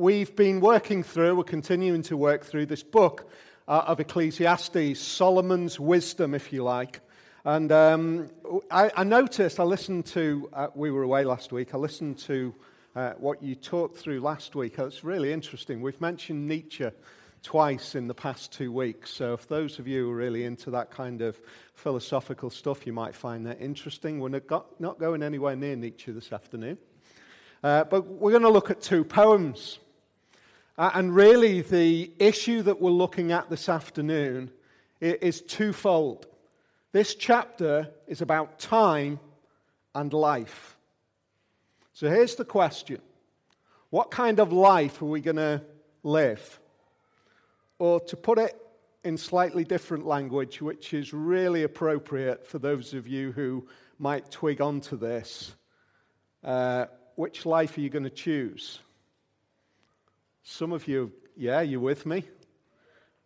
[0.00, 3.30] we've been working through, we're continuing to work through this book
[3.68, 7.02] uh, of Ecclesiastes, Solomon's wisdom, if you like.
[7.44, 8.30] And um,
[8.70, 12.54] I, I, noticed, I listened to, uh, we were away last week, I listened to
[12.96, 14.78] uh, what you talked through last week.
[14.78, 15.82] It's really interesting.
[15.82, 16.88] We've mentioned Nietzsche
[17.42, 19.10] twice in the past two weeks.
[19.10, 21.38] So, if those of you who are really into that kind of
[21.74, 24.18] philosophical stuff, you might find that interesting.
[24.18, 26.78] We're not, not going anywhere near Nietzsche this afternoon.
[27.62, 29.78] Uh, but we're going to look at two poems.
[30.78, 34.50] Uh, and really, the issue that we're looking at this afternoon
[35.00, 36.26] is twofold.
[36.92, 39.20] This chapter is about time
[39.94, 40.76] and life.
[41.92, 43.00] So here's the question
[43.90, 45.62] What kind of life are we going to
[46.02, 46.58] live?
[47.78, 48.56] Or to put it
[49.04, 53.66] in slightly different language, which is really appropriate for those of you who
[53.98, 55.54] might twig onto this,
[56.44, 58.80] uh, which life are you going to choose?
[60.42, 62.24] Some of you, yeah, you with me?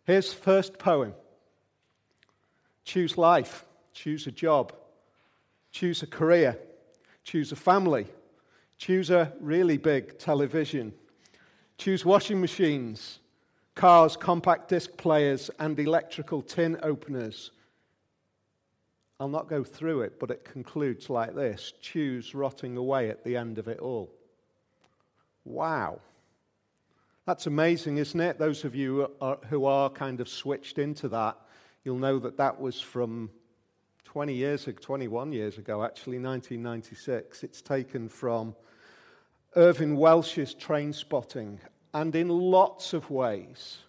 [0.05, 1.13] Here's the first poem
[2.83, 4.73] Choose life, choose a job,
[5.71, 6.57] choose a career,
[7.23, 8.07] choose a family,
[8.77, 10.93] choose a really big television,
[11.77, 13.19] choose washing machines,
[13.73, 17.51] cars, compact disc players, and electrical tin openers.
[19.19, 23.37] I'll not go through it, but it concludes like this choose rotting away at the
[23.37, 24.11] end of it all.
[25.45, 26.01] Wow.
[27.25, 28.37] That's amazing, isn't it?
[28.37, 31.35] Those of you who are, who are kind of switched into that,
[31.83, 33.31] you'll know that that was from
[34.03, 37.43] 20 years ago, 21 years ago, actually, 1996.
[37.43, 38.55] It's taken from
[39.55, 41.57] Irvine Welsh's Trainspotting,
[41.95, 43.79] And in lots of ways,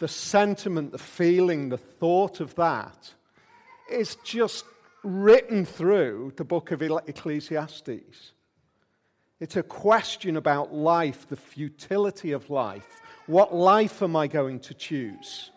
[0.00, 3.14] the sentiment, the feeling, the thought of that
[3.88, 4.64] is just
[5.04, 8.32] written through the book of Ecclesiastes.
[9.40, 13.00] It's a question about life, the futility of life.
[13.26, 15.50] What life am I going to choose?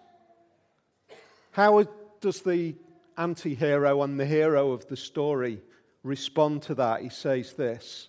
[1.51, 1.83] How
[2.21, 2.75] does the
[3.17, 5.61] anti hero and the hero of the story
[6.01, 7.01] respond to that?
[7.01, 8.07] He says this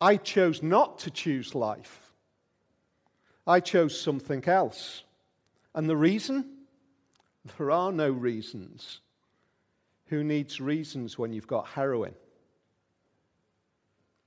[0.00, 2.12] I chose not to choose life,
[3.46, 5.04] I chose something else.
[5.74, 6.44] And the reason?
[7.56, 9.00] There are no reasons.
[10.06, 12.14] Who needs reasons when you've got heroin?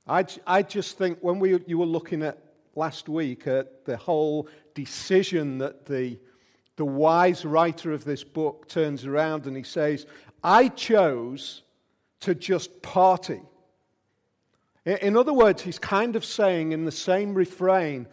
[0.07, 2.37] I, I just think when we, you were looking at
[2.75, 6.17] last week at the whole decision that the,
[6.77, 10.05] the wise writer of this book turns around and he says,
[10.43, 11.63] I chose
[12.21, 13.41] to just party.
[14.85, 18.07] In other words, he's kind of saying in the same refrain,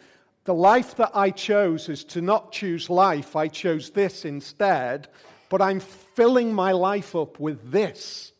[0.45, 3.37] the life that I chose is to not choose life.
[3.37, 5.09] I chose this instead,
[5.49, 8.33] but I'm filling my life up with this.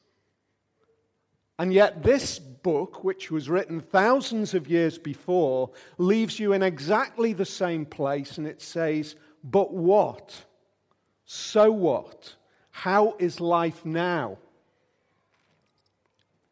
[1.59, 7.33] And yet, this book, which was written thousands of years before, leaves you in exactly
[7.33, 10.45] the same place, and it says, But what?
[11.25, 12.35] So what?
[12.71, 14.39] How is life now?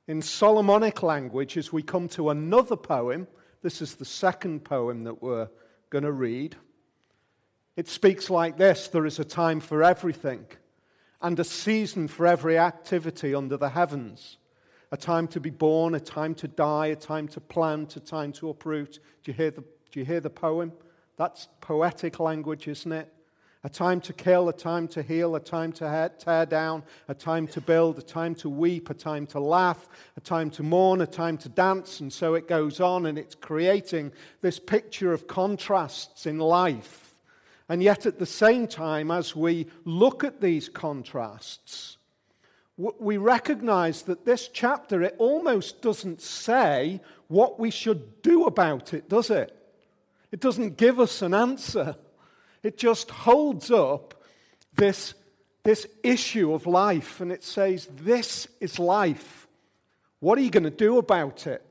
[0.09, 3.27] In Solomonic language, as we come to another poem,
[3.63, 5.49] this is the second poem that we're
[5.91, 6.57] going to read.
[7.77, 10.47] It speaks like this There is a time for everything,
[11.21, 14.39] and a season for every activity under the heavens.
[14.93, 18.33] A time to be born, a time to die, a time to plant, a time
[18.35, 19.01] to uproot.
[19.25, 20.73] Do you hear the, do you hear the poem?
[21.17, 23.13] That's poetic language, isn't it?
[23.65, 27.49] A time to kill, a time to heal, a time to tear down, a time
[27.49, 31.07] to build, a time to weep, a time to laugh, a time to mourn, a
[31.07, 36.27] time to dance, and so it goes on, and it's creating this picture of contrasts
[36.27, 37.17] in life.
[37.69, 41.96] And yet, at the same time, as we look at these contrasts,
[42.79, 49.09] we recognize that this chapter, it almost doesn't say what we should do about it,
[49.09, 49.57] does it?
[50.31, 51.97] It doesn't give us an answer.
[52.63, 54.23] It just holds up
[54.75, 55.15] this,
[55.63, 59.49] this issue of life and it says, This is life.
[60.21, 61.65] What are you going to do about it?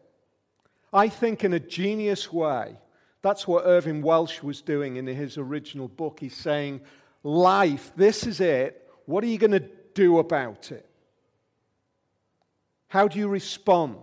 [0.93, 2.77] I think, in a genius way,
[3.21, 6.19] that's what Irvine Welsh was doing in his original book.
[6.19, 6.81] He's saying,
[7.23, 8.89] Life, this is it.
[9.05, 10.87] What are you going to do about it?
[12.95, 13.97] How do you respond?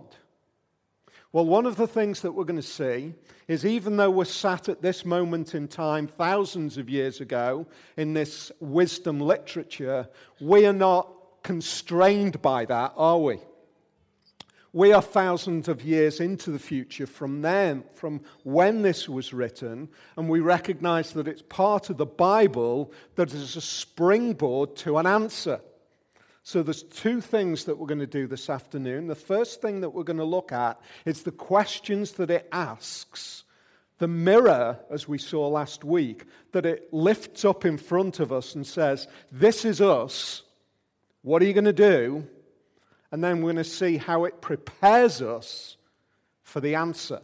[1.31, 3.15] Well, one of the things that we're going to see
[3.47, 7.65] is even though we're sat at this moment in time, thousands of years ago,
[7.97, 10.07] in this wisdom literature,
[10.39, 11.11] we are not
[11.41, 13.39] constrained by that, are we?
[14.73, 19.89] We are thousands of years into the future from then, from when this was written,
[20.17, 25.07] and we recognize that it's part of the Bible that is a springboard to an
[25.07, 25.61] answer.
[26.43, 29.07] So there's two things that we're going to do this afternoon.
[29.07, 33.43] The first thing that we're going to look at is the questions that it asks
[33.99, 38.53] the mirror, as we saw last week, that it lifts up in front of us
[38.53, 40.43] and says, This is us.
[41.21, 42.27] What are you going to do?
[43.11, 45.77] And then we're going to see how it prepares us
[46.41, 47.21] for the answer.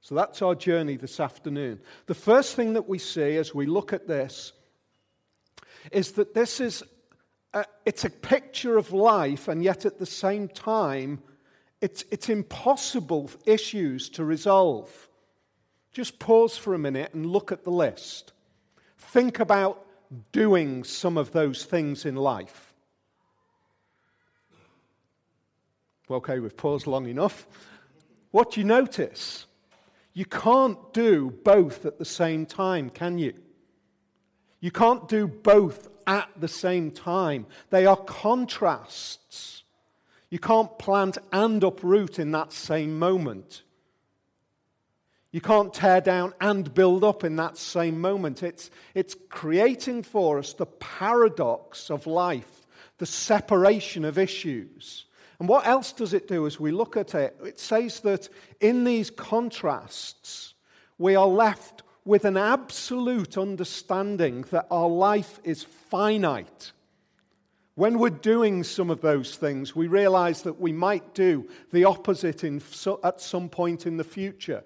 [0.00, 1.80] So that's our journey this afternoon.
[2.06, 4.52] The first thing that we see as we look at this
[5.90, 6.82] is that this is
[7.54, 11.22] a, it's a picture of life, and yet at the same time,
[11.80, 15.08] it's, it's impossible issues to resolve.
[15.92, 18.32] Just pause for a minute and look at the list.
[18.96, 19.84] Think about
[20.30, 22.72] doing some of those things in life.
[26.10, 27.46] Okay, we've paused long enough.
[28.30, 29.46] What do you notice?
[30.14, 33.34] You can't do both at the same time, can you?
[34.60, 37.46] You can't do both at the same time.
[37.70, 39.62] They are contrasts.
[40.30, 43.62] You can't plant and uproot in that same moment.
[45.30, 48.42] You can't tear down and build up in that same moment.
[48.42, 52.66] It's, it's creating for us the paradox of life,
[52.98, 55.06] the separation of issues.
[55.38, 57.36] And what else does it do as we look at it?
[57.44, 58.28] It says that
[58.60, 60.54] in these contrasts,
[60.98, 66.72] we are left with an absolute understanding that our life is finite.
[67.74, 72.44] When we're doing some of those things, we realize that we might do the opposite
[72.44, 72.60] in,
[73.02, 74.62] at some point in the future.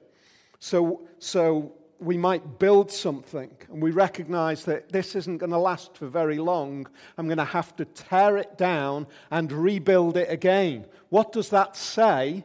[0.59, 5.97] So, so we might build something and we recognize that this isn't going to last
[5.97, 6.87] for very long.
[7.17, 10.87] I'm going to have to tear it down and rebuild it again.
[11.11, 12.45] What does that say?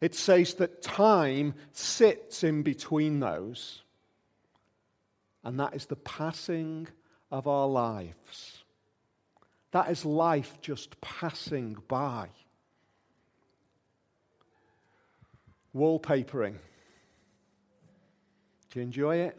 [0.00, 3.82] It says that time sits in between those.
[5.44, 6.88] And that is the passing
[7.30, 8.64] of our lives.
[9.72, 12.28] That is life just passing by.
[15.74, 16.56] Wallpapering.
[18.70, 19.38] Do you enjoy it?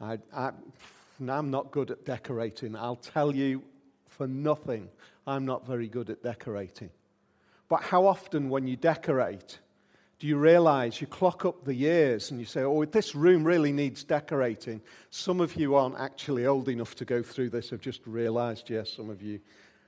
[0.00, 0.50] I, I,
[1.26, 2.76] I'm not good at decorating.
[2.76, 3.62] I'll tell you
[4.06, 4.88] for nothing,
[5.26, 6.90] I'm not very good at decorating.
[7.68, 9.58] But how often, when you decorate,
[10.18, 13.72] do you realize you clock up the years and you say, oh, this room really
[13.72, 14.80] needs decorating?
[15.10, 17.72] Some of you aren't actually old enough to go through this.
[17.72, 19.40] I've just realized, yes, some of you.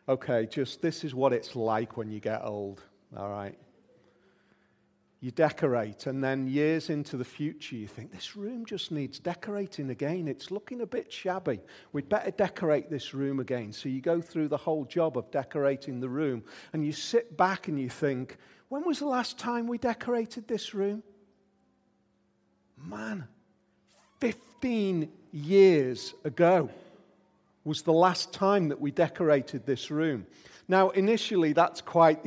[0.08, 2.82] Okay, just this is what it's like when you get old,
[3.16, 3.56] all right?
[5.22, 9.90] you decorate, and then years into the future, you think, this room just needs decorating
[9.90, 10.26] again.
[10.26, 11.60] It's looking a bit shabby.
[11.92, 13.70] We'd better decorate this room again.
[13.70, 16.42] So you go through the whole job of decorating the room,
[16.72, 18.38] and you sit back and you think,
[18.70, 21.02] when was the last time we decorated this room?
[22.82, 23.24] Man,
[24.20, 26.70] 15 years ago
[27.64, 30.24] was the last time that we decorated this room.
[30.68, 32.20] Now, initially, that's quite.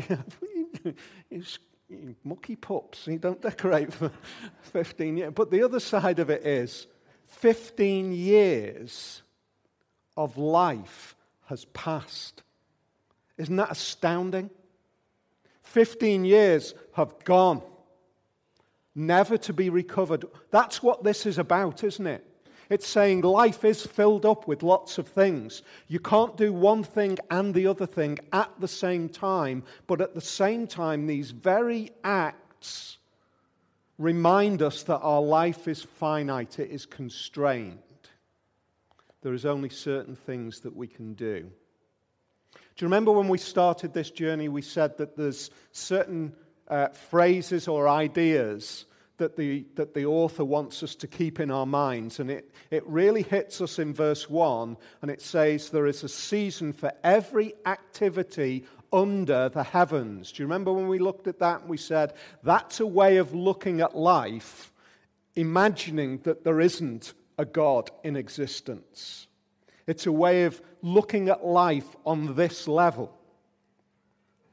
[1.32, 1.60] it's
[2.26, 3.08] mucky pups.
[3.08, 4.12] You don't decorate for
[4.74, 5.34] 15 years.
[5.34, 6.88] But the other side of it is
[7.28, 9.24] 15 years
[10.18, 12.44] of life has passed.
[13.38, 14.50] Isn't that astounding?
[15.74, 17.60] 15 years have gone,
[18.94, 20.24] never to be recovered.
[20.52, 22.24] That's what this is about, isn't it?
[22.70, 25.64] It's saying life is filled up with lots of things.
[25.88, 30.14] You can't do one thing and the other thing at the same time, but at
[30.14, 33.00] the same time, these very acts
[33.98, 37.80] remind us that our life is finite, it is constrained.
[39.24, 41.50] There is only certain things that we can do.
[42.76, 46.34] Do you remember when we started this journey, we said that there's certain
[46.68, 48.86] uh, phrases or ideas
[49.18, 52.20] that the, that the author wants us to keep in our minds.
[52.20, 56.10] And it, it really hits us in verse 1, and it says, There is a
[56.10, 60.32] season for every activity under the heavens.
[60.32, 62.14] Do you remember when we looked at that and we said,
[62.44, 64.74] That's a way of looking at life,
[65.36, 69.28] imagining that there isn't a God in existence.
[69.86, 73.12] It's a way of looking at life on this level.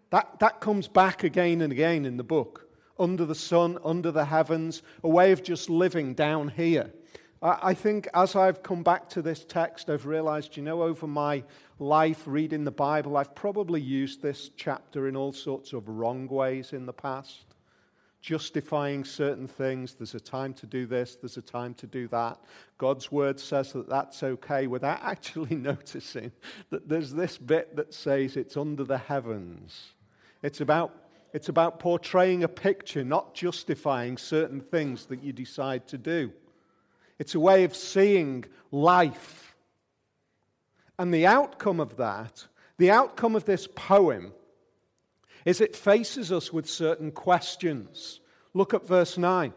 [0.09, 2.69] That, that comes back again and again in the book
[2.99, 6.93] under the sun, under the heavens, a way of just living down here.
[7.43, 11.43] I think as I've come back to this text, I've realized, you know, over my
[11.79, 16.75] life reading the Bible, I've probably used this chapter in all sorts of wrong ways
[16.75, 17.50] in the past,
[18.21, 19.95] justifying certain things.
[19.95, 22.39] There's a time to do this, there's a time to do that.
[22.79, 26.33] God's word says that that's okay without actually noticing
[26.71, 29.93] that there's this bit that says it's under the heavens.
[30.43, 30.95] It's about
[31.33, 36.33] it's about portraying a picture, not justifying certain things that you decide to do.
[37.21, 39.55] It's a way of seeing life.
[40.99, 42.47] And the outcome of that,
[42.79, 44.33] the outcome of this poem,
[45.45, 48.21] is it faces us with certain questions.
[48.55, 49.53] Look at verse 9.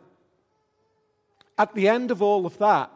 [1.57, 2.91] At the end of all of that,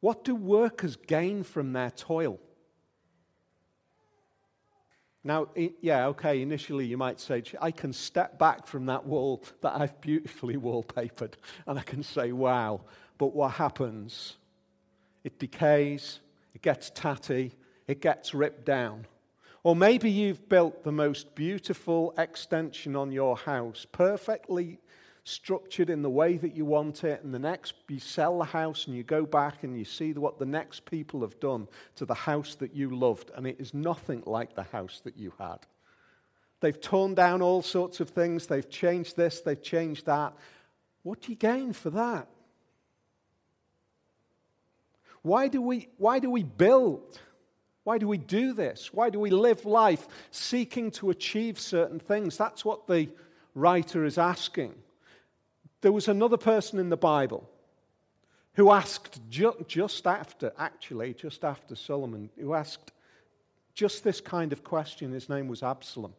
[0.00, 2.38] what do workers gain from their toil?
[5.24, 5.48] Now,
[5.80, 10.00] yeah, okay, initially you might say, I can step back from that wall that I've
[10.00, 11.34] beautifully wallpapered
[11.66, 12.82] and I can say, wow.
[13.18, 14.36] But what happens?
[15.24, 16.20] It decays,
[16.54, 17.52] it gets tatty,
[17.86, 19.06] it gets ripped down.
[19.68, 24.78] Or maybe you've built the most beautiful extension on your house, perfectly
[25.24, 28.86] structured in the way that you want it, and the next you sell the house
[28.86, 32.14] and you go back and you see what the next people have done to the
[32.14, 35.58] house that you loved, and it is nothing like the house that you had.
[36.60, 40.32] They've torn down all sorts of things, they've changed this, they've changed that.
[41.02, 42.26] What do you gain for that?
[45.20, 47.20] Why do we, why do we build?
[47.88, 48.92] Why do we do this?
[48.92, 52.36] Why do we live life seeking to achieve certain things?
[52.36, 53.08] That's what the
[53.54, 54.74] writer is asking.
[55.80, 57.48] There was another person in the Bible
[58.56, 62.92] who asked ju- just after, actually, just after Solomon, who asked
[63.72, 65.12] just this kind of question.
[65.12, 66.12] His name was Absalom.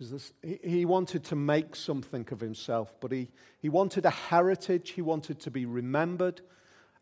[0.00, 3.28] This, he, wanted to make something of himself, but he,
[3.60, 6.40] he wanted a heritage, he wanted to be remembered.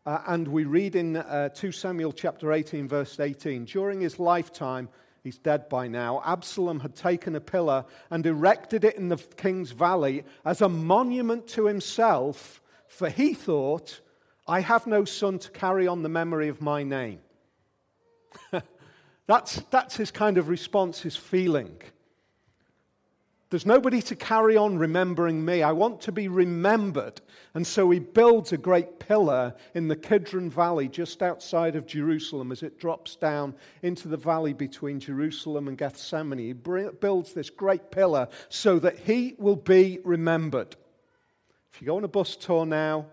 [0.05, 4.89] Uh, and we read in uh, 2 Samuel chapter 18, verse 18 during his lifetime,
[5.23, 6.21] He's dead by now.
[6.25, 11.47] Absalom had taken a pillar and erected it in the king's valley as a monument
[11.49, 14.01] to himself, for he thought,
[14.45, 17.19] I have no son to carry on the memory of my name.
[19.27, 21.77] that's, that's his kind of response, his feeling.
[23.53, 25.61] There's nobody to carry on remembering me.
[25.61, 27.21] I want to be remembered.
[27.53, 32.51] And so he builds a great pillar in the Kidron Valley just outside of Jerusalem
[32.51, 36.39] as it drops down into the valley between Jerusalem and Gethsemane.
[36.39, 40.75] He builds this great pillar so that he will be remembered.
[41.71, 43.05] If you go on a bus tour now,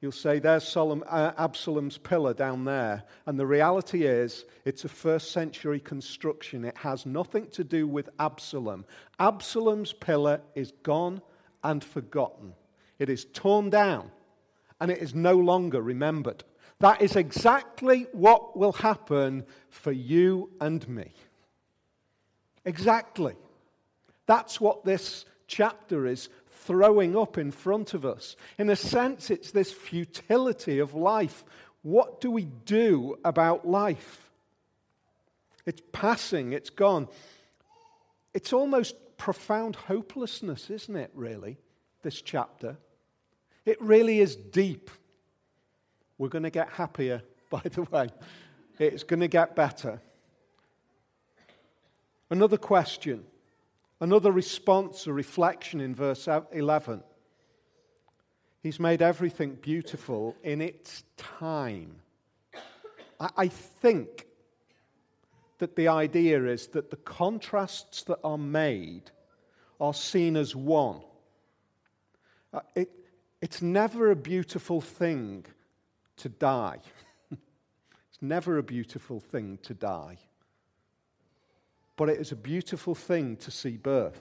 [0.00, 3.04] you'll say, There's Solomon, uh, Absalom's pillar down there.
[3.26, 6.64] And the reality is, it's a first century construction.
[6.64, 8.84] It has nothing to do with Absalom.
[9.18, 11.22] Absalom's pillar is gone
[11.64, 12.54] and forgotten,
[12.98, 14.10] it is torn down,
[14.80, 16.44] and it is no longer remembered.
[16.80, 21.12] That is exactly what will happen for you and me.
[22.64, 23.34] Exactly.
[24.26, 26.28] That's what this chapter is
[26.68, 28.36] throwing up in front of us.
[28.58, 31.42] In a sense, it's this futility of life.
[31.80, 34.30] What do we do about life?
[35.64, 37.08] It's passing, it's gone.
[38.34, 41.56] It's almost profound hopelessness, isn't it, really,
[42.02, 42.76] this chapter?
[43.64, 44.90] It really is deep.
[46.18, 48.10] We're going to get happier, by the way.
[48.78, 50.02] It's going to get better.
[52.28, 53.24] Another question
[54.00, 57.02] Another response a reflection in verse 11.
[58.62, 61.96] He's made everything beautiful in its time.
[63.20, 64.26] I think
[65.58, 69.10] that the idea is that the contrasts that are made
[69.80, 71.00] are seen as one.
[72.52, 72.90] Uh, it,
[73.42, 75.44] it's never a beautiful thing
[76.18, 76.78] to die.
[77.32, 80.18] it's never a beautiful thing to die
[81.98, 84.20] but it is a beautiful thing to see birth.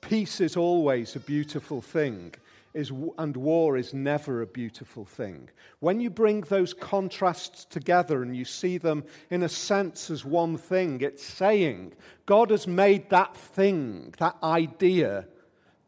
[0.00, 2.32] Peace is always a beautiful thing,
[2.74, 5.50] is, and war is never a beautiful thing.
[5.80, 10.56] When you bring those contrasts together and you see them in a sense as one
[10.56, 11.92] thing, it's saying
[12.24, 15.26] God has made that thing, that idea,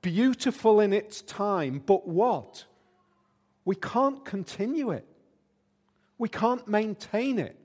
[0.02, 2.64] beautiful in its time, but what?
[3.64, 5.06] We can't continue it.
[6.18, 7.57] We can't maintain it.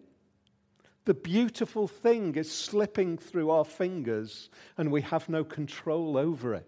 [1.05, 6.67] The beautiful thing is slipping through our fingers and we have no control over it.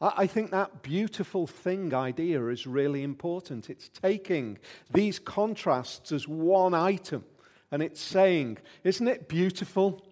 [0.00, 3.70] I think that beautiful thing idea is really important.
[3.70, 4.58] It's taking
[4.92, 7.24] these contrasts as one item
[7.70, 10.04] and it's saying, Isn't it beautiful?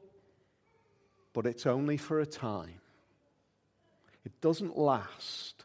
[1.33, 2.81] But it's only for a time,
[4.25, 5.64] it doesn't last.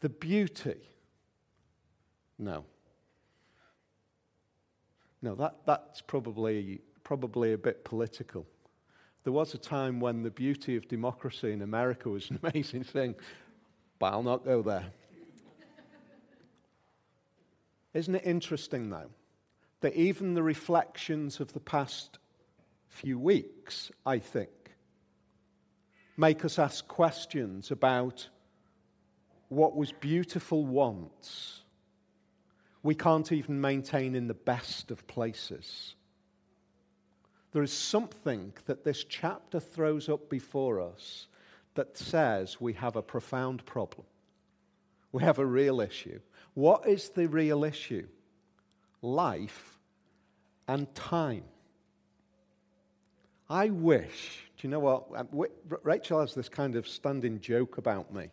[0.00, 0.80] The beauty,
[2.38, 2.64] no.
[5.22, 8.44] No, that, that's probably, probably a bit political.
[9.22, 13.14] There was a time when the beauty of democracy in America was an amazing thing,
[14.00, 14.86] but I'll not go there.
[17.94, 19.10] Isn't it interesting, though,
[19.80, 22.18] that even the reflections of the past
[22.88, 24.50] few weeks, I think,
[26.16, 28.28] make us ask questions about
[29.48, 31.61] what was beautiful once
[32.82, 35.94] we can't even maintain in the best of places.
[37.52, 41.28] There is something that this chapter throws up before us
[41.74, 44.06] that says we have a profound problem.
[45.12, 46.20] We have a real issue.
[46.54, 48.06] What is the real issue?
[49.00, 49.78] Life
[50.66, 51.44] and time.
[53.48, 55.06] I wish, do you know what?
[55.14, 55.28] Um,
[55.82, 58.30] Rachel has this kind of standing joke about me.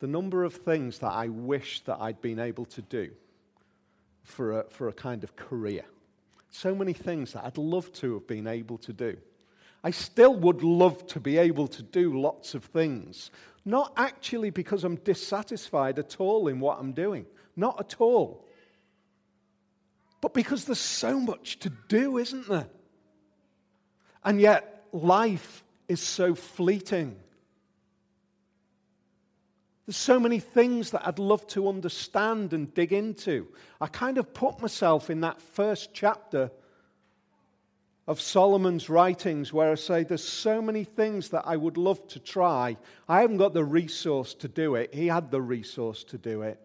[0.00, 3.12] The number of things that I wish that I'd been able to do
[4.26, 5.84] for a, for a kind of career.
[6.50, 9.16] So many things that I'd love to have been able to do.
[9.84, 13.30] I still would love to be able to do lots of things.
[13.64, 17.26] Not actually because I'm dissatisfied at all in what I'm doing.
[17.56, 18.44] Not at all.
[20.20, 22.68] But because there's so much to do, isn't there?
[24.24, 27.16] And yet, life is so fleeting.
[29.86, 33.46] There's so many things that I'd love to understand and dig into.
[33.80, 36.50] I kind of put myself in that first chapter
[38.08, 42.18] of Solomon's writings where I say there's so many things that I would love to
[42.18, 42.76] try.
[43.08, 44.92] I haven't got the resource to do it.
[44.92, 46.60] He had the resource to do it.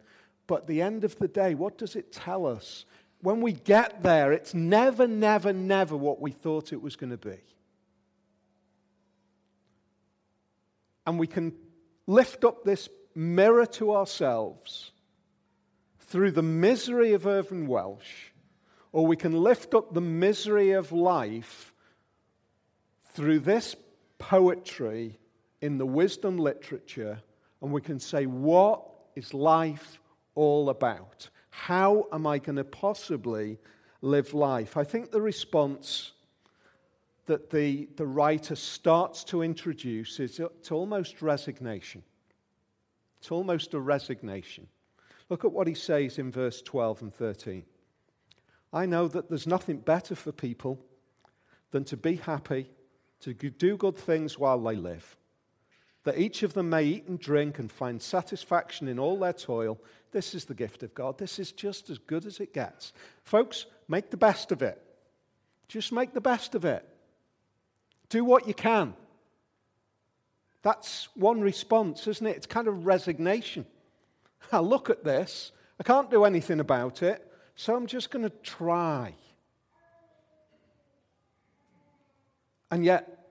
[0.48, 2.86] But at the end of the day, what does it tell us?
[3.22, 7.18] When we get there, it's never, never, never what we thought it was going to
[7.18, 7.38] be.
[11.06, 11.54] And we can
[12.08, 14.92] lift up this mirror to ourselves
[16.00, 18.32] through the misery of Irvine Welsh,
[18.92, 21.74] or we can lift up the misery of life
[23.14, 23.76] through this
[24.18, 25.18] poetry
[25.62, 27.22] in the wisdom literature,
[27.62, 28.82] and we can say, What
[29.16, 30.00] is life
[30.36, 31.30] all about?
[31.50, 33.60] How am I going to possibly
[34.02, 34.78] live life?
[34.78, 36.14] I think the response
[37.28, 42.04] that the, the writer starts to introduce is uh, it's almost resignation.
[43.22, 44.66] It's almost a resignation.
[45.30, 47.64] Look at what he says in verse 12 and 13.
[48.74, 50.84] I know that there's nothing better for people
[51.70, 52.72] than to be happy,
[53.20, 55.16] to do good things while they live,
[56.04, 59.80] that each of them may eat and drink and find satisfaction in all their toil.
[60.12, 61.20] This is the gift of God.
[61.20, 62.92] This is just as good as it gets.
[63.24, 64.82] Folks, make the best of it.
[65.68, 66.84] Just make the best of it.
[68.10, 68.96] Do what you can.
[70.62, 72.38] That's one response, isn't it?
[72.38, 73.66] It's kind of resignation.
[74.52, 78.30] I look at this, I can't do anything about it, so I'm just going to
[78.30, 79.16] try.
[82.70, 83.26] And yet,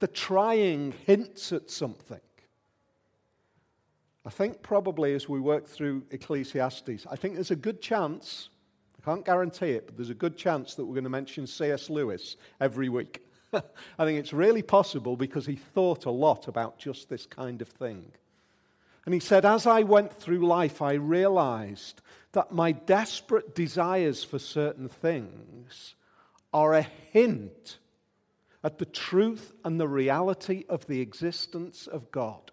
[0.00, 2.20] the trying hints at something.
[4.26, 8.48] I think probably as we work through Ecclesiastes, I think there's a good chance,
[9.00, 11.90] I can't guarantee it, but there's a good chance that we're going to mention C.S.
[11.90, 13.23] Lewis every week.
[13.98, 17.68] I think it's really possible because he thought a lot about just this kind of
[17.68, 18.12] thing.
[19.04, 22.00] And he said, As I went through life, I realized
[22.32, 25.94] that my desperate desires for certain things
[26.52, 27.78] are a hint
[28.62, 32.50] at the truth and the reality of the existence of God.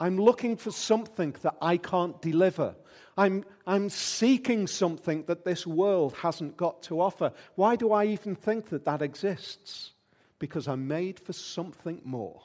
[0.00, 2.74] I'm looking for something that I can't deliver.
[3.18, 7.32] I'm, I'm seeking something that this world hasn't got to offer.
[7.54, 9.92] Why do I even think that that exists?
[10.38, 12.42] Because I'm made for something more.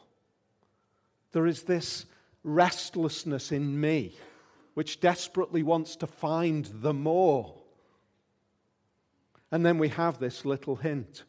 [1.32, 2.06] There is this
[2.44, 4.18] restlessness in me
[4.74, 7.56] which desperately wants to find the more.
[9.52, 11.24] And then we have this little hint.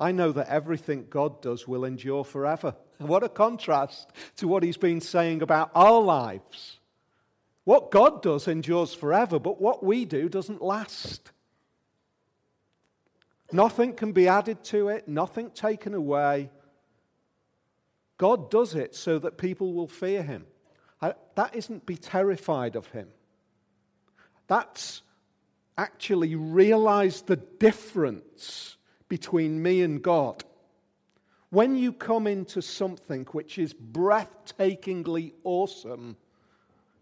[0.00, 2.74] I know that everything God does will endure forever.
[2.98, 6.80] What a contrast to what he's been saying about our lives.
[7.64, 11.30] What God does endures forever, but what we do doesn't last.
[13.52, 16.50] Nothing can be added to it, nothing taken away.
[18.16, 20.46] God does it so that people will fear him.
[21.00, 23.08] That isn't be terrified of him.
[24.46, 25.02] That's
[25.76, 28.76] actually realize the difference
[29.10, 30.42] between me and God.
[31.50, 36.16] When you come into something which is breathtakingly awesome,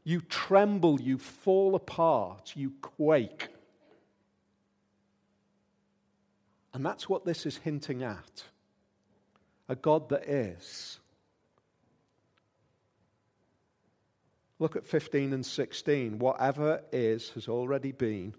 [0.02, 3.48] you tremble, you fall apart, you quake.
[6.72, 8.44] And that's what this is hinting at
[9.68, 10.98] a God that is.
[14.58, 16.18] Look at 15 and 16.
[16.18, 18.34] Whatever is has already been,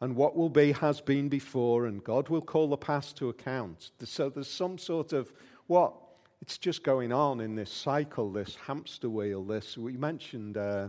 [0.00, 3.90] and what will be has been before, and God will call the past to account.
[4.04, 5.32] So there's some sort of
[5.66, 5.94] what?
[6.42, 9.42] It's just going on in this cycle, this hamster wheel.
[9.42, 10.58] This we mentioned.
[10.58, 10.88] Uh,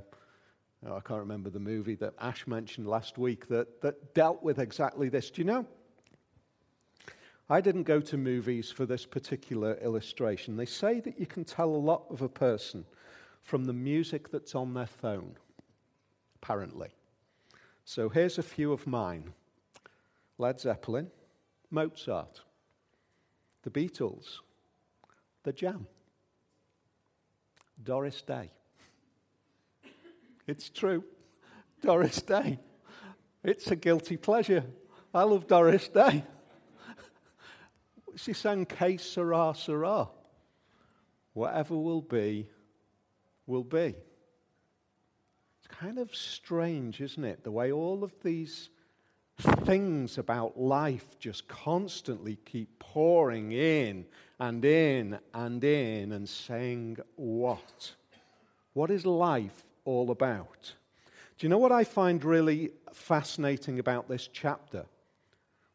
[0.86, 4.60] oh, I can't remember the movie that Ash mentioned last week that, that dealt with
[4.60, 5.32] exactly this.
[5.32, 5.65] Do you know?
[7.50, 10.58] I didn't go to movies for this particular illustration.
[10.58, 12.84] They say that you can tell a lot of a person
[13.41, 15.38] from the music that's on their phone,
[16.36, 16.89] apparently.
[17.89, 19.32] So here's a few of mine
[20.38, 21.10] Led Zeppelin,
[21.71, 22.41] Mozart,
[23.63, 24.39] the Beatles,
[25.43, 25.88] the jam.
[27.82, 28.52] Doris Day.
[30.47, 31.06] It's true.
[31.82, 32.60] Doris Day.
[33.41, 34.65] It's a guilty pleasure.
[35.13, 36.26] I love Doris Day.
[38.17, 40.10] she sang Que Sera, Sera.
[41.32, 42.50] Whatever will be,
[43.45, 43.95] will be.
[45.80, 47.44] Kind of strange, isn't it?
[47.44, 48.70] The way all of these
[49.63, 54.06] things about life just constantly keep pouring in
[54.40, 57.94] and in and in and saying, What?
[58.74, 60.74] What is life all about?
[61.38, 64.86] Do you know what I find really fascinating about this chapter?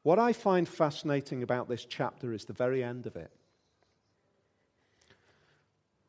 [0.03, 3.31] What I find fascinating about this chapter is the very end of it.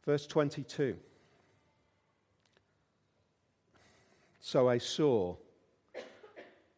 [0.03, 0.97] Verse 22.
[4.45, 5.37] So I saw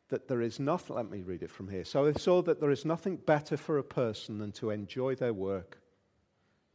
[0.10, 1.84] that there is nothing, let me read it from here.
[1.84, 5.34] So I saw that there is nothing better for a person than to enjoy their
[5.34, 5.80] work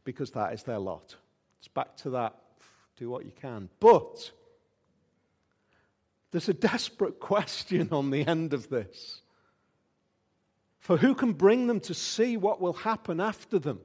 [0.03, 1.15] because that is their lot.
[1.59, 2.35] It's back to that
[2.97, 3.69] do what you can.
[3.79, 4.31] But
[6.31, 9.21] there's a desperate question on the end of this.
[10.77, 13.79] For who can bring them to see what will happen after them?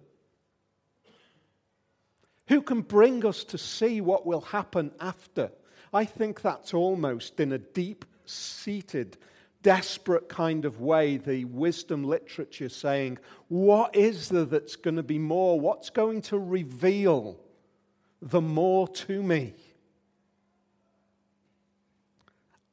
[2.49, 5.53] Who can bring us to see what will happen after?
[5.96, 9.16] I think that's almost in a deep seated,
[9.62, 13.16] desperate kind of way the wisdom literature saying,
[13.48, 15.59] What is there that's going to be more?
[15.59, 17.40] What's going to reveal
[18.20, 19.54] the more to me?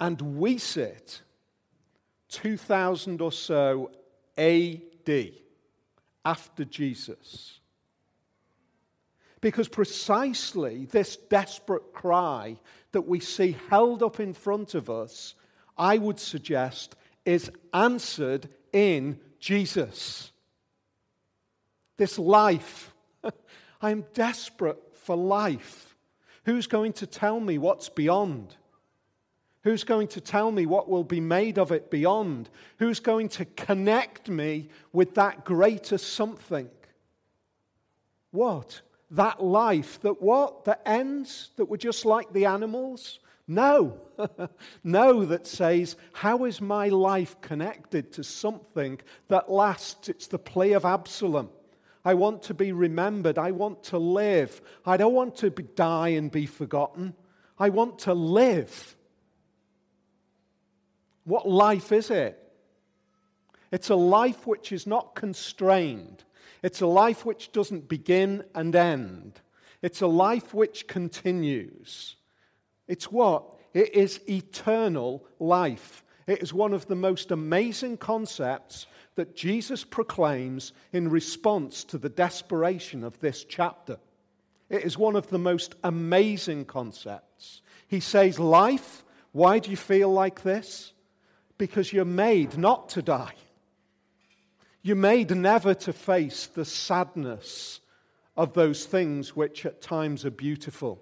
[0.01, 1.21] And we sit
[2.27, 3.89] 2000 or so
[4.37, 5.31] AD
[6.25, 7.61] after Jesus.
[9.39, 12.57] Because precisely this desperate cry
[12.93, 15.35] that we see held up in front of us,
[15.77, 20.31] I would suggest, is answered in Jesus.
[21.97, 22.93] This life.
[23.81, 25.95] I am desperate for life.
[26.45, 28.55] Who's going to tell me what's beyond?
[29.63, 32.49] Who's going to tell me what will be made of it beyond?
[32.79, 36.69] Who's going to connect me with that greater something?
[38.31, 38.81] What?
[39.13, 40.65] That life that what?
[40.65, 41.51] That ends?
[41.55, 43.19] That we're just like the animals?
[43.47, 43.99] No.
[44.83, 50.09] no, that says, how is my life connected to something that lasts?
[50.09, 51.49] It's the play of Absalom.
[52.03, 53.37] I want to be remembered.
[53.37, 54.61] I want to live.
[54.85, 57.13] I don't want to be, die and be forgotten.
[57.59, 58.95] I want to live.
[61.23, 62.39] What life is it?
[63.71, 66.23] It's a life which is not constrained.
[66.63, 69.41] It's a life which doesn't begin and end.
[69.81, 72.15] It's a life which continues.
[72.87, 73.43] It's what?
[73.73, 76.03] It is eternal life.
[76.25, 82.09] It is one of the most amazing concepts that Jesus proclaims in response to the
[82.09, 83.97] desperation of this chapter.
[84.69, 87.61] It is one of the most amazing concepts.
[87.87, 90.93] He says, Life, why do you feel like this?
[91.57, 93.33] because you're made not to die.
[94.85, 97.79] You're made never to face the sadness
[98.35, 101.01] of those things which at times are beautiful.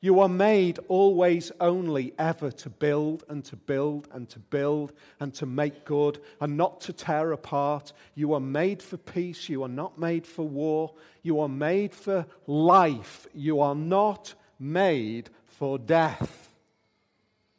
[0.00, 5.34] You are made always only ever to build and to build and to build and
[5.34, 7.92] to make good and not to tear apart.
[8.14, 9.50] You are made for peace.
[9.50, 10.94] You are not made for war.
[11.22, 13.26] You are made for life.
[13.34, 16.48] You are not made for death.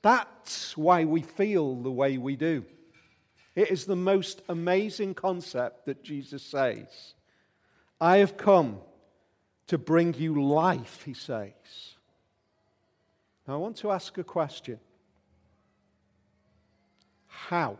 [0.01, 2.65] That's why we feel the way we do.
[3.55, 7.13] It is the most amazing concept that Jesus says.
[7.99, 8.79] I have come
[9.67, 11.51] to bring you life, he says.
[13.47, 14.79] Now, I want to ask a question
[17.27, 17.77] How?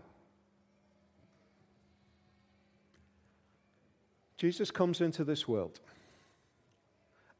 [4.37, 5.79] Jesus comes into this world,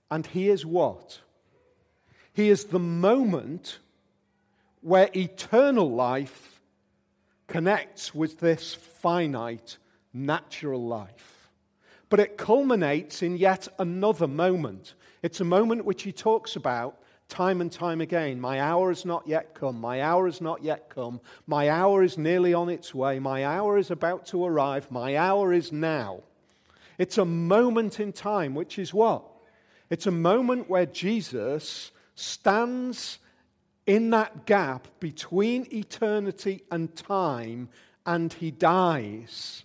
[0.09, 1.19] and he is what?
[2.33, 3.79] He is the moment
[4.81, 6.50] where eternal life
[7.51, 9.77] connects with this finite
[10.13, 11.49] natural life.
[12.09, 14.93] But it culminates in yet another moment.
[15.21, 18.39] It's a moment which he talks about time and time again.
[18.39, 19.81] My hour has not yet come.
[19.81, 21.19] My hour has not yet come.
[21.45, 23.19] My hour is nearly on its way.
[23.19, 24.89] My hour is about to arrive.
[24.89, 26.21] My hour is now.
[26.97, 29.23] It's a moment in time, which is what?
[29.89, 33.19] It's a moment where Jesus stands
[33.85, 37.69] in that gap between eternity and time,
[38.05, 39.63] and he dies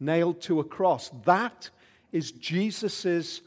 [0.00, 1.10] nailed to a cross.
[1.24, 1.70] That
[2.12, 3.40] is Jesus'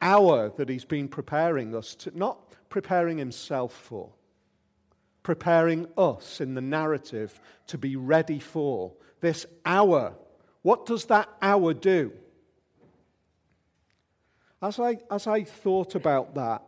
[0.00, 2.38] hour that he's been preparing us to, not
[2.68, 4.10] preparing himself for,
[5.22, 10.14] preparing us in the narrative to be ready for this hour.
[10.62, 12.12] What does that hour do?
[14.62, 16.62] As I, as I thought about that,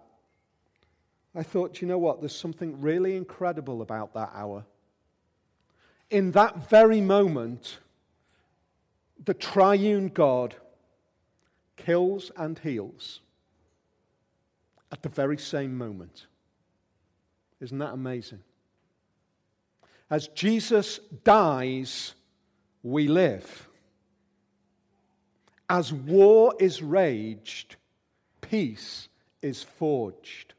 [1.34, 2.20] I thought, you know what?
[2.20, 4.64] There's something really incredible about that hour.
[6.10, 7.78] In that very moment,
[9.24, 10.54] the triune God
[11.76, 13.20] kills and heals
[14.90, 16.26] at the very same moment.
[17.60, 18.40] Isn't that amazing?
[20.10, 22.14] As Jesus dies,
[22.82, 23.68] we live.
[25.70, 27.76] As war is raged,
[28.42, 29.08] peace
[29.40, 30.52] is forged.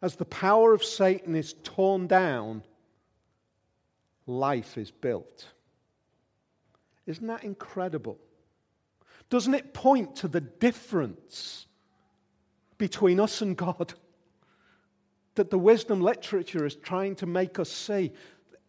[0.00, 2.62] As the power of Satan is torn down,
[4.26, 5.48] life is built.
[7.06, 8.18] Isn't that incredible?
[9.30, 11.66] Doesn't it point to the difference
[12.76, 13.94] between us and God?
[15.34, 18.12] That the wisdom literature is trying to make us see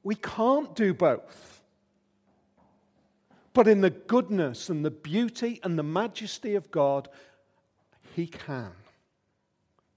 [0.03, 1.61] we can't do both.
[3.53, 7.09] But in the goodness and the beauty and the majesty of God,
[8.15, 8.71] He can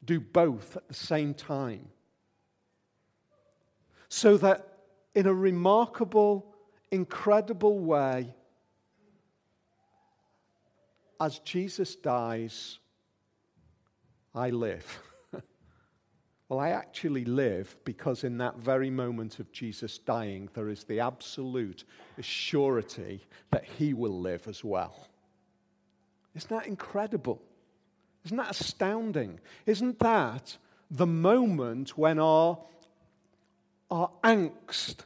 [0.04, 1.88] do both at the same time.
[4.08, 4.68] So that
[5.14, 6.54] in a remarkable,
[6.90, 8.34] incredible way,
[11.20, 12.78] as Jesus dies,
[14.34, 15.00] I live.
[16.48, 21.00] well, I actually live because in that very moment of Jesus dying, there is the
[21.00, 21.84] absolute
[22.20, 25.08] surety that he will live as well.
[26.34, 27.42] Isn't that incredible?
[28.24, 29.40] Isn't that astounding?
[29.66, 30.56] Isn't that
[30.90, 32.58] the moment when our,
[33.90, 35.00] our angst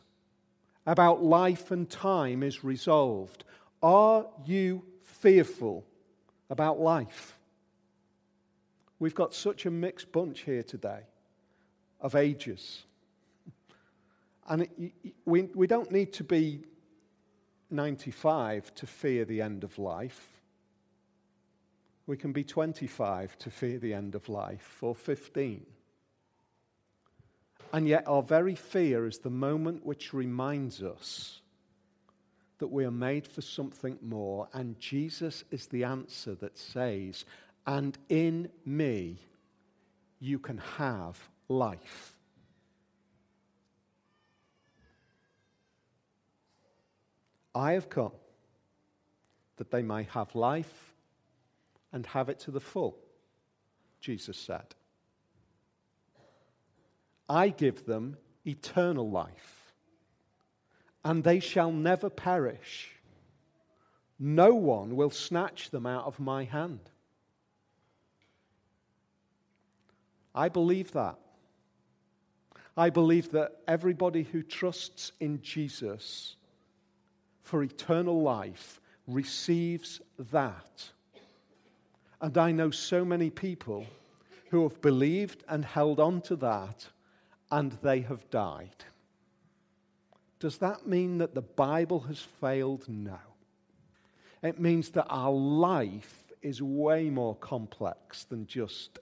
[0.87, 3.45] about life and time is resolved?
[3.83, 5.85] Are you fearful
[6.51, 7.39] about life?
[8.99, 11.01] We've got such a mixed bunch here today
[12.01, 12.85] of ages.
[14.49, 14.93] And it,
[15.25, 16.61] we, we don't need to be
[17.69, 20.36] 95 to fear the end of life.
[22.07, 25.67] We can be 25 to fear the end of life, or 15.
[27.73, 31.41] And yet, our very fear is the moment which reminds us
[32.59, 34.49] that we are made for something more.
[34.53, 37.25] And Jesus is the answer that says,
[37.67, 39.19] And in me,
[40.21, 42.15] you can have life.
[47.55, 48.13] I have come
[49.57, 50.86] that they may have life
[51.97, 52.99] and have it to the full,
[54.03, 54.75] Jesus said.
[57.27, 59.73] I give them eternal life,
[61.03, 62.93] and they shall never perish.
[64.19, 66.81] No one will snatch them out of my hand.
[70.35, 71.17] I believe that.
[72.77, 76.37] I believe that everybody who trusts in Jesus
[77.41, 80.91] for eternal life receives that.
[82.21, 83.87] And I know so many people
[84.51, 86.87] who have believed and held on to that,
[87.51, 88.85] and they have died.
[90.39, 92.85] Does that mean that the Bible has failed?
[92.89, 93.19] No.
[94.43, 98.99] It means that our life is way more complex than just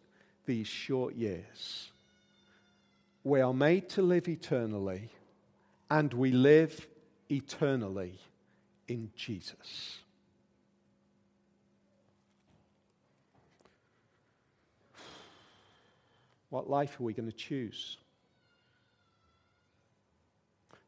[0.46, 1.90] these short years.
[3.22, 5.10] We are made to live eternally,
[5.90, 6.86] and we live
[7.28, 8.18] eternally
[8.88, 9.98] in Jesus.
[16.54, 17.96] What life are we going to choose?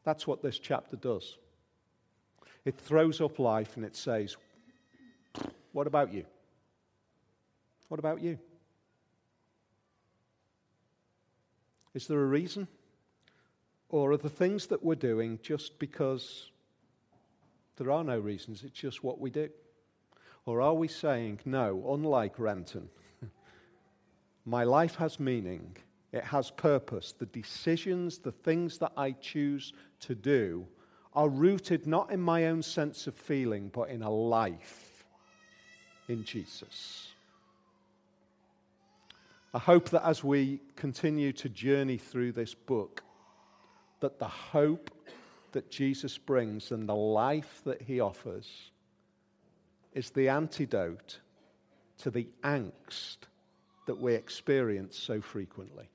[0.05, 1.37] That's what this chapter does.
[2.63, 4.37] It throws up life and it says,
[5.73, 6.23] What about you?
[7.89, 8.39] What about you?
[11.93, 12.69] Is there a reason?
[13.89, 16.49] Or are the things that we're doing just because
[17.75, 18.63] there are no reasons?
[18.63, 19.49] It's just what we do?
[20.45, 22.87] Or are we saying, no, unlike Renton,
[24.47, 25.75] my life has meaning,
[26.13, 27.11] it has purpose.
[27.11, 30.65] The decisions, the things that I choose to do
[31.13, 35.05] are rooted not in my own sense of feeling, but in a life
[36.07, 37.09] in Jesus.
[39.53, 43.03] I hope that as we continue to journey through this book,
[43.99, 44.91] that the hope
[45.51, 48.49] that Jesus brings and the life that he offers
[49.93, 51.19] is the antidote
[51.97, 53.17] to the angst
[53.87, 55.89] that we experience so frequently.